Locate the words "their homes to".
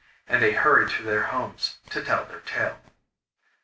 1.03-2.03